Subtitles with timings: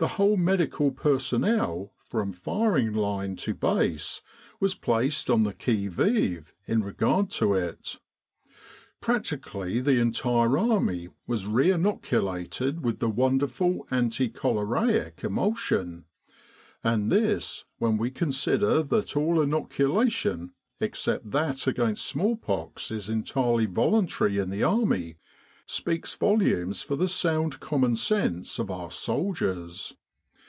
[0.00, 4.22] .The whole medical personnel from firing line to Base
[4.58, 7.98] was placed on the qui vive in regard to it.
[9.02, 16.06] Practically the entire army was re inoculated with the wonderful anti choleraic emulsion,
[16.82, 24.38] and this, when we consider that all inoculation except that against smallpox is entirely voluntary
[24.38, 25.16] in the Army,
[25.66, 29.94] speaks volumes for the sound common sense of our soldiers.